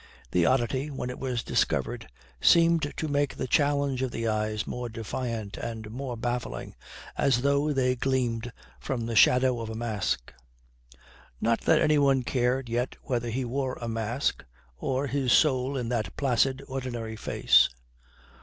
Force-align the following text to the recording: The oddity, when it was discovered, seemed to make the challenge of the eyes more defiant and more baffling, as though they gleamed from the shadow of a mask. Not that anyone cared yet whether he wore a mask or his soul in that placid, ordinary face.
The 0.31 0.47
oddity, 0.47 0.89
when 0.89 1.11
it 1.11 1.19
was 1.19 1.43
discovered, 1.43 2.09
seemed 2.41 2.91
to 2.97 3.07
make 3.07 3.35
the 3.35 3.45
challenge 3.45 4.01
of 4.01 4.09
the 4.09 4.27
eyes 4.27 4.65
more 4.65 4.89
defiant 4.89 5.57
and 5.57 5.91
more 5.91 6.17
baffling, 6.17 6.73
as 7.19 7.43
though 7.43 7.71
they 7.71 7.95
gleamed 7.97 8.51
from 8.79 9.05
the 9.05 9.15
shadow 9.15 9.59
of 9.59 9.69
a 9.69 9.75
mask. 9.75 10.33
Not 11.39 11.61
that 11.65 11.81
anyone 11.83 12.23
cared 12.23 12.67
yet 12.67 12.95
whether 13.03 13.29
he 13.29 13.45
wore 13.45 13.77
a 13.79 13.87
mask 13.87 14.43
or 14.75 15.05
his 15.05 15.31
soul 15.33 15.77
in 15.77 15.89
that 15.89 16.17
placid, 16.17 16.63
ordinary 16.67 17.15
face. 17.15 17.69